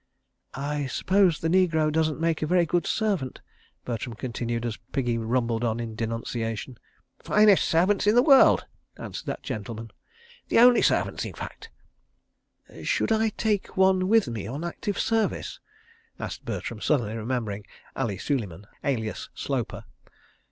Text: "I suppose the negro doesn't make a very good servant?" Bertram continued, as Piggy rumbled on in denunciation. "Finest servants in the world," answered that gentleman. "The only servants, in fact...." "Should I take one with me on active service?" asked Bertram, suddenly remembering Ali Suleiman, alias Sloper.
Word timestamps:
"I 0.55 0.87
suppose 0.87 1.37
the 1.37 1.47
negro 1.47 1.91
doesn't 1.91 2.19
make 2.19 2.41
a 2.41 2.47
very 2.47 2.65
good 2.65 2.87
servant?" 2.87 3.39
Bertram 3.85 4.15
continued, 4.15 4.65
as 4.65 4.79
Piggy 4.93 5.19
rumbled 5.19 5.63
on 5.63 5.79
in 5.79 5.93
denunciation. 5.93 6.79
"Finest 7.19 7.63
servants 7.69 8.07
in 8.07 8.15
the 8.15 8.23
world," 8.23 8.65
answered 8.97 9.27
that 9.27 9.43
gentleman. 9.43 9.91
"The 10.47 10.57
only 10.57 10.81
servants, 10.81 11.23
in 11.23 11.33
fact...." 11.35 11.69
"Should 12.83 13.11
I 13.11 13.29
take 13.29 13.77
one 13.77 14.07
with 14.07 14.27
me 14.27 14.47
on 14.47 14.63
active 14.63 14.97
service?" 14.97 15.59
asked 16.19 16.45
Bertram, 16.45 16.81
suddenly 16.81 17.15
remembering 17.15 17.67
Ali 17.95 18.17
Suleiman, 18.17 18.65
alias 18.83 19.29
Sloper. 19.35 19.85